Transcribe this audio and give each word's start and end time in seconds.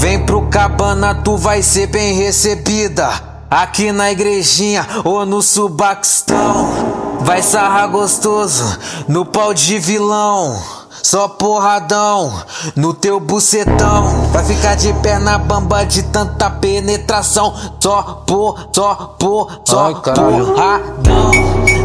Vem 0.00 0.18
pro 0.24 0.46
cabana, 0.46 1.14
tu 1.14 1.36
vai 1.36 1.62
ser 1.62 1.86
bem 1.88 2.14
recebida. 2.14 3.06
Aqui 3.50 3.92
na 3.92 4.10
igrejinha 4.10 4.86
ou 5.04 5.26
no 5.26 5.42
subaquistão. 5.42 7.18
Vai 7.20 7.42
sarrar 7.42 7.90
gostoso 7.90 8.78
no 9.06 9.26
pau 9.26 9.52
de 9.52 9.78
vilão. 9.78 10.58
Só 11.02 11.28
porradão 11.28 12.32
no 12.74 12.94
teu 12.94 13.20
bucetão. 13.20 14.30
Vai 14.32 14.42
ficar 14.42 14.74
de 14.74 14.90
perna 14.94 15.36
bamba 15.36 15.84
de 15.84 16.02
tanta 16.04 16.48
penetração. 16.48 17.54
Só 17.78 18.24
por, 18.26 18.70
só 18.72 18.94
por, 19.18 19.60
só 19.66 19.84
Ai, 19.84 19.94
porradão 20.14 21.30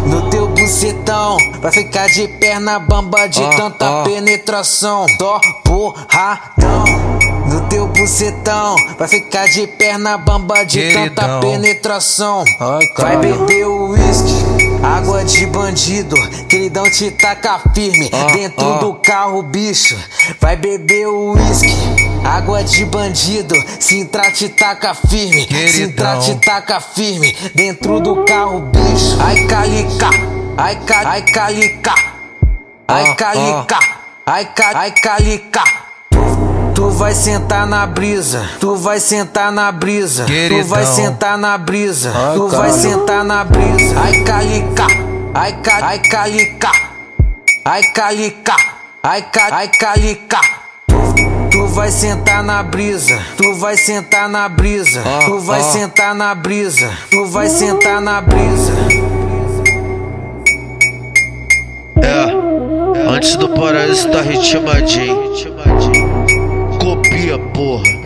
no 0.05 0.29
teu 0.29 0.47
bucetão. 0.47 1.35
Vai 1.61 1.71
ficar 1.73 2.07
de 2.07 2.29
perna 2.39 2.79
bamba 2.79 3.27
de 3.27 3.43
Ah, 3.43 3.49
tanta 3.57 4.01
ah. 4.01 4.03
penetração. 4.05 5.05
Só 5.19 5.41
porradão 5.65 7.34
no 7.47 7.61
teu 7.67 7.87
bucetão. 7.87 8.75
Vai 8.97 9.07
ficar 9.07 9.47
de 9.47 9.67
perna 9.67 10.17
bamba 10.17 10.63
de 10.65 10.81
tanta 10.93 11.21
Queridão. 11.21 11.39
penetração. 11.39 12.43
Ai, 12.59 12.87
Vai 12.97 13.17
beber 13.17 13.67
o 13.67 13.89
uísque, 13.89 14.33
água 14.83 15.23
de 15.23 15.45
bandido. 15.47 16.15
Queridão 16.47 16.89
te 16.89 17.11
taca 17.11 17.59
firme 17.73 18.09
Ah, 18.11 18.31
dentro 18.31 18.73
ah. 18.73 18.77
do 18.77 18.93
carro, 18.95 19.41
bicho. 19.43 19.95
Vai 20.39 20.55
beber 20.55 21.07
o 21.07 21.33
uísque, 21.33 21.73
água 22.23 22.63
de 22.63 22.85
bandido. 22.85 23.55
Sintra 23.79 24.31
te 24.31 24.49
taca 24.49 24.93
firme, 24.93 25.41
Sintra 25.43 26.17
Queridão. 26.17 26.19
te 26.21 26.35
taca 26.35 26.79
firme 26.79 27.35
dentro 27.53 27.99
do 27.99 28.23
carro, 28.25 28.61
bicho. 28.61 29.17
Ai, 29.19 29.45
calica, 29.45 30.09
ai, 30.57 30.75
ca, 30.85 31.01
ai, 31.09 31.21
calica, 31.23 31.93
ai, 32.87 33.07
Ah, 33.09 33.15
calica, 33.15 33.79
ai, 34.25 34.45
ca, 34.45 34.71
ai, 34.73 34.91
calica. 34.91 35.84
Tu 36.85 36.91
vai 36.91 37.15
sentar 37.15 37.65
na 37.65 37.83
brisa, 37.87 38.47
tu 38.59 38.75
vai 38.75 38.99
sentar 38.99 39.51
na 39.51 39.71
brisa, 39.71 40.23
tu 40.23 40.27
Queridão. 40.27 40.67
vai 40.67 40.85
sentar 40.85 41.35
na 41.35 41.57
brisa, 41.57 42.13
Ai, 42.15 42.35
tu 42.35 42.47
vai 42.47 42.71
sentar 42.71 43.23
na 43.23 43.43
brisa. 43.43 43.99
Ai 43.99 44.23
calica, 44.23 44.85
ai 45.33 45.53
ca, 45.63 45.77
ai 45.83 45.99
calica, 45.99 46.71
ai 47.65 47.83
calica, 47.91 48.55
ai 49.01 49.21
ca, 49.23 49.47
ai 49.51 49.67
calica. 49.67 50.39
Tu 51.49 51.65
vai 51.69 51.89
sentar 51.89 52.43
na 52.43 52.61
brisa, 52.61 53.19
tu 53.35 53.55
vai 53.55 53.75
sentar 53.77 54.29
na 54.29 54.47
brisa, 54.47 55.01
Ah, 55.03 55.25
tu 55.25 55.39
vai 55.39 55.61
ah. 55.61 55.63
sentar 55.63 56.13
na 56.13 56.35
brisa, 56.35 56.91
tu 57.09 57.25
vai 57.25 57.49
sentar 57.49 57.99
na 57.99 58.21
brisa. 58.21 58.73
É, 61.99 63.09
antes 63.09 63.35
do 63.37 63.49
paraíso 63.49 64.07
tá 64.11 64.21
ritmadinho. 64.21 65.33
Copia, 67.25 67.39
porra. 67.39 68.04